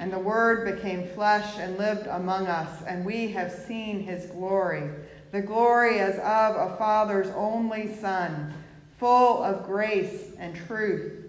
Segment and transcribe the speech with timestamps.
[0.00, 4.88] And the Word became flesh and lived among us, and we have seen his glory,
[5.30, 8.54] the glory as of a Father's only Son,
[8.98, 11.26] full of grace and truth.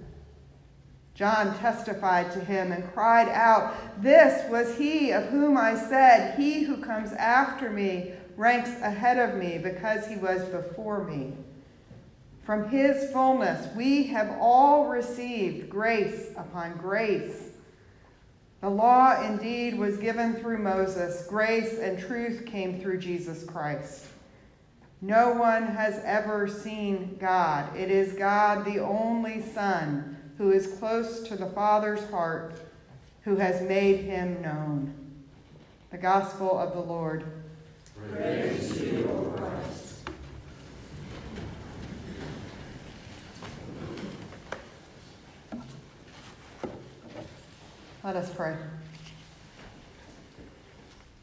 [1.15, 6.63] John testified to him and cried out, This was he of whom I said, He
[6.63, 11.33] who comes after me ranks ahead of me because he was before me.
[12.45, 17.49] From his fullness we have all received grace upon grace.
[18.61, 24.05] The law indeed was given through Moses, grace and truth came through Jesus Christ.
[25.01, 27.75] No one has ever seen God.
[27.75, 32.61] It is God, the only Son, who is close to the Father's heart,
[33.23, 34.93] who has made him known.
[35.89, 37.25] The Gospel of the Lord.
[38.13, 39.91] Praise you, O Christ.
[48.13, 48.57] Let us pray.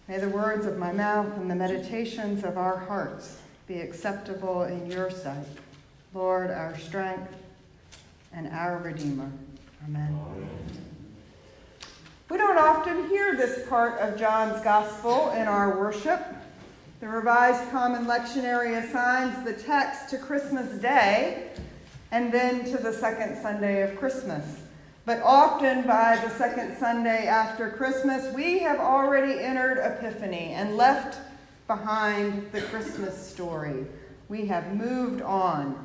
[0.09, 4.91] May the words of my mouth and the meditations of our hearts be acceptable in
[4.91, 5.45] your sight,
[6.15, 7.37] Lord, our strength
[8.33, 9.31] and our Redeemer.
[9.85, 10.19] Amen.
[12.31, 16.25] We don't often hear this part of John's Gospel in our worship.
[17.01, 21.51] The Revised Common Lectionary assigns the text to Christmas Day
[22.13, 24.63] and then to the second Sunday of Christmas.
[25.09, 31.19] But often by the second Sunday after Christmas, we have already entered Epiphany and left
[31.67, 33.87] behind the Christmas story.
[34.29, 35.83] We have moved on.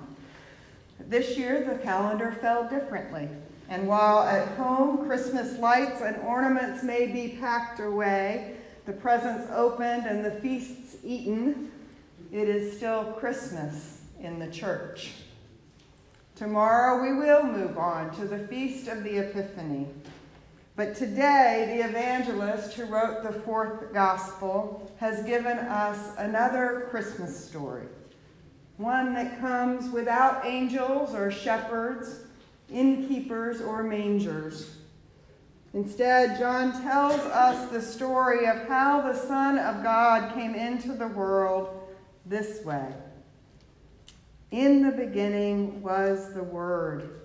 [1.00, 3.30] This year, the calendar fell differently.
[3.70, 10.06] And while at home Christmas lights and ornaments may be packed away, the presents opened,
[10.06, 11.72] and the feasts eaten,
[12.30, 15.12] it is still Christmas in the church.
[16.36, 19.88] Tomorrow we will move on to the Feast of the Epiphany.
[20.76, 27.86] But today, the evangelist who wrote the fourth gospel has given us another Christmas story.
[28.78, 32.22] One that comes without angels or shepherds,
[32.72, 34.78] innkeepers or mangers.
[35.76, 41.08] Instead, John tells us the story of how the Son of God came into the
[41.10, 41.88] world
[42.26, 42.92] this way.
[44.54, 47.22] In the beginning was the Word,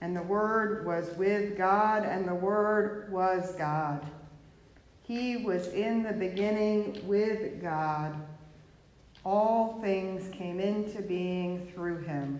[0.00, 4.06] and the Word was with God, and the Word was God.
[5.02, 8.14] He was in the beginning with God.
[9.24, 12.38] All things came into being through him,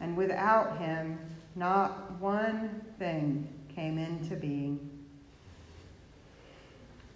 [0.00, 1.18] and without him,
[1.56, 4.93] not one thing came into being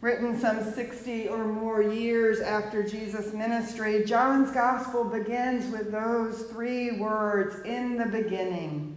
[0.01, 6.93] written some 60 or more years after Jesus' ministry, John's gospel begins with those three
[6.93, 8.97] words in the beginning.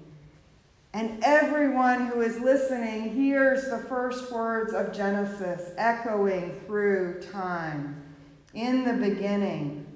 [0.94, 8.04] And everyone who is listening hears the first words of Genesis echoing through time.
[8.54, 9.88] In the beginning,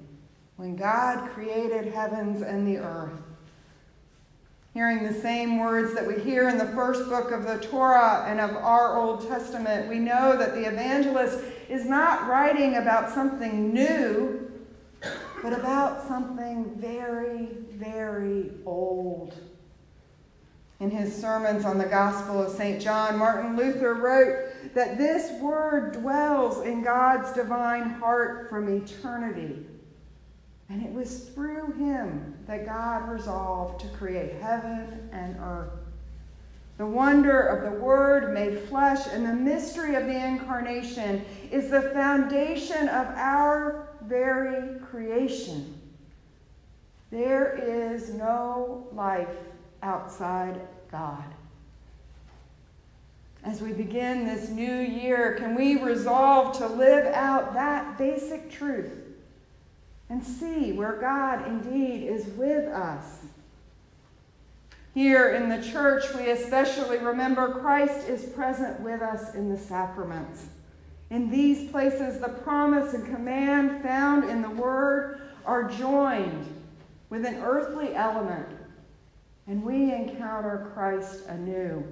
[0.56, 3.25] when God created heavens and the earth
[4.76, 8.38] hearing the same words that we hear in the first book of the Torah and
[8.38, 14.52] of our Old Testament, we know that the evangelist is not writing about something new,
[15.42, 19.34] but about something very, very old.
[20.80, 22.78] In his sermons on the Gospel of St.
[22.78, 29.64] John, Martin Luther wrote that this word dwells in God's divine heart from eternity.
[30.68, 35.70] And it was through him that God resolved to create heaven and earth.
[36.76, 41.90] The wonder of the Word made flesh and the mystery of the incarnation is the
[41.92, 45.80] foundation of our very creation.
[47.10, 49.28] There is no life
[49.82, 50.60] outside
[50.90, 51.24] God.
[53.44, 59.05] As we begin this new year, can we resolve to live out that basic truth
[60.08, 63.24] and see where God indeed is with us?
[64.94, 70.46] Here in the church, we especially remember Christ is present with us in the sacraments.
[71.10, 76.46] In these places, the promise and command found in the Word are joined
[77.10, 78.48] with an earthly element,
[79.46, 81.84] and we encounter Christ anew.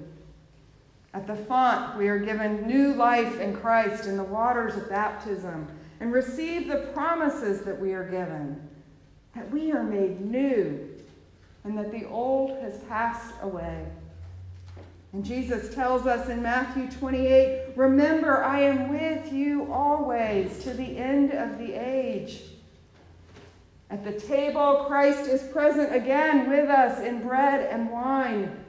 [1.13, 5.69] At the font, we are given new life in Christ in the waters of baptism
[6.05, 8.61] and receive the promises that we are given,
[9.35, 10.87] that we are made new
[11.65, 13.87] and that the old has passed away.
[15.15, 20.99] And Jesus tells us in Matthew 28 Remember, I am with you always to the
[20.99, 22.43] end of the age.
[23.89, 28.63] At the table, Christ is present again with us in bread and wine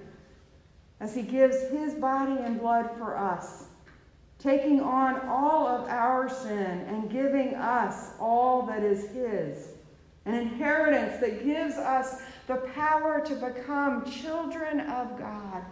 [1.01, 3.65] as he gives his body and blood for us,
[4.45, 9.69] taking on all of our sin and giving us all that is his,
[10.25, 15.63] an inheritance that gives us the power to become children of God.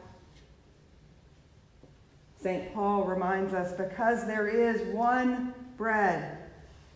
[2.42, 2.74] St.
[2.74, 6.40] Paul reminds us because there is one bread,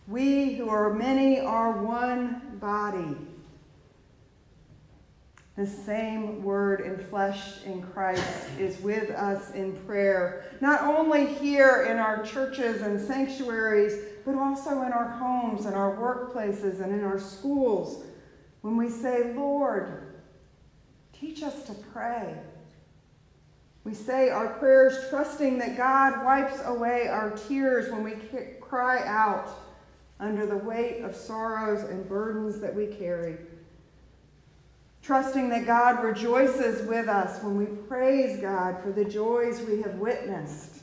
[0.08, 3.16] we who are many are one body.
[5.58, 11.98] The same word enfleshed in Christ is with us in prayer, not only here in
[11.98, 17.18] our churches and sanctuaries, but also in our homes and our workplaces and in our
[17.18, 18.04] schools
[18.60, 20.20] when we say, Lord,
[21.12, 22.38] teach us to pray.
[23.82, 28.12] We say our prayers trusting that God wipes away our tears when we
[28.60, 29.50] cry out
[30.20, 33.38] under the weight of sorrows and burdens that we carry.
[35.08, 39.94] Trusting that God rejoices with us when we praise God for the joys we have
[39.94, 40.80] witnessed.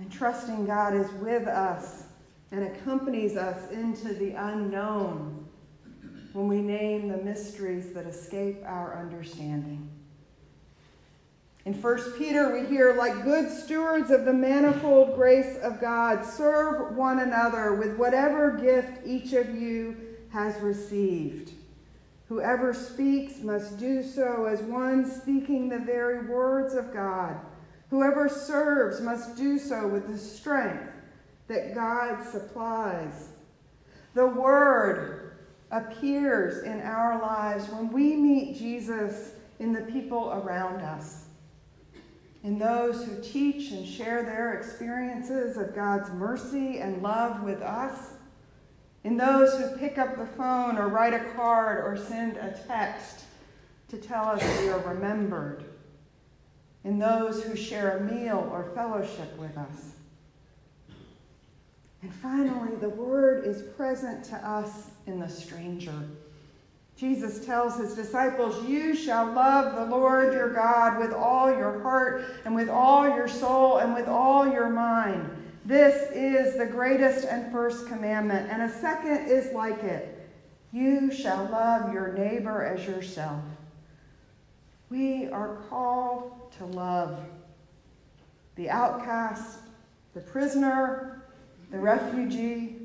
[0.00, 2.06] And trusting God is with us
[2.50, 5.46] and accompanies us into the unknown
[6.32, 9.88] when we name the mysteries that escape our understanding.
[11.66, 16.96] In 1 Peter, we hear, like good stewards of the manifold grace of God, serve
[16.96, 19.98] one another with whatever gift each of you
[20.30, 21.52] has received.
[22.34, 27.38] Whoever speaks must do so as one speaking the very words of God.
[27.90, 30.90] Whoever serves must do so with the strength
[31.46, 33.28] that God supplies.
[34.14, 35.36] The word
[35.70, 41.26] appears in our lives when we meet Jesus in the people around us,
[42.42, 48.13] in those who teach and share their experiences of God's mercy and love with us,
[49.04, 53.24] in those who pick up the phone or write a card or send a text
[53.88, 55.64] to tell us we are remembered,
[56.82, 59.92] in those who share a meal or fellowship with us.
[62.02, 65.94] And finally, the word is present to us in the stranger.
[66.96, 72.24] Jesus tells his disciples, You shall love the Lord your God with all your heart
[72.44, 75.28] and with all your soul and with all your mind.
[75.64, 80.28] This is the greatest and first commandment, and a second is like it.
[80.72, 83.42] You shall love your neighbor as yourself.
[84.90, 87.18] We are called to love
[88.56, 89.60] the outcast,
[90.12, 91.24] the prisoner,
[91.70, 92.76] the refugee,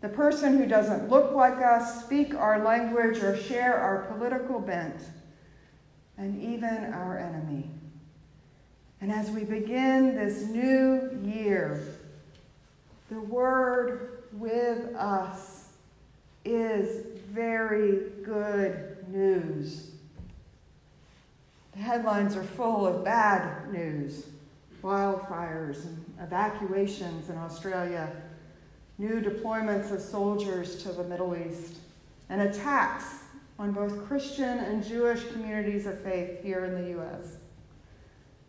[0.00, 5.02] the person who doesn't look like us, speak our language, or share our political bent,
[6.16, 7.70] and even our enemy.
[9.02, 11.86] And as we begin this new year,
[13.10, 15.68] the word with us
[16.44, 19.90] is very good news.
[21.72, 24.26] The headlines are full of bad news
[24.86, 28.08] wildfires and evacuations in Australia,
[28.98, 31.78] new deployments of soldiers to the Middle East,
[32.28, 33.04] and attacks
[33.58, 37.36] on both Christian and Jewish communities of faith here in the U.S.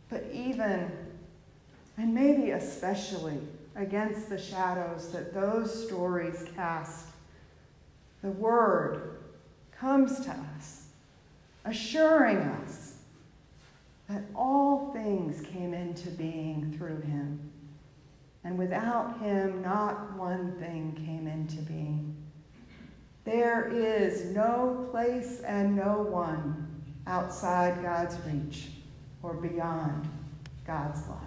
[0.10, 0.92] But even,
[1.98, 3.40] and maybe especially,
[3.78, 7.06] against the shadows that those stories cast,
[8.24, 9.20] the Word
[9.72, 10.88] comes to us,
[11.64, 12.96] assuring us
[14.10, 17.40] that all things came into being through him.
[18.44, 22.16] And without him, not one thing came into being.
[23.26, 26.66] There is no place and no one
[27.06, 28.70] outside God's reach
[29.22, 30.08] or beyond
[30.66, 31.27] God's love.